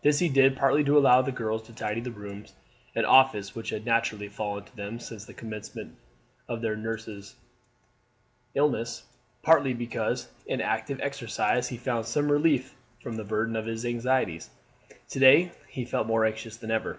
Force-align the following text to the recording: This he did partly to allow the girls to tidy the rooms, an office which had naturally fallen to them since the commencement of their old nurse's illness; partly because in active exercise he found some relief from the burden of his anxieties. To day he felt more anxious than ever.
This 0.00 0.20
he 0.20 0.30
did 0.30 0.56
partly 0.56 0.82
to 0.84 0.96
allow 0.96 1.20
the 1.20 1.30
girls 1.30 1.60
to 1.64 1.74
tidy 1.74 2.00
the 2.00 2.10
rooms, 2.10 2.54
an 2.94 3.04
office 3.04 3.54
which 3.54 3.68
had 3.68 3.84
naturally 3.84 4.26
fallen 4.30 4.64
to 4.64 4.74
them 4.74 4.98
since 4.98 5.26
the 5.26 5.34
commencement 5.34 5.94
of 6.48 6.62
their 6.62 6.72
old 6.76 6.80
nurse's 6.82 7.36
illness; 8.54 9.02
partly 9.42 9.74
because 9.74 10.30
in 10.46 10.62
active 10.62 10.98
exercise 11.02 11.68
he 11.68 11.76
found 11.76 12.06
some 12.06 12.32
relief 12.32 12.74
from 13.02 13.16
the 13.18 13.24
burden 13.24 13.54
of 13.54 13.66
his 13.66 13.84
anxieties. 13.84 14.48
To 15.10 15.18
day 15.18 15.52
he 15.68 15.84
felt 15.84 16.06
more 16.06 16.24
anxious 16.24 16.56
than 16.56 16.70
ever. 16.70 16.98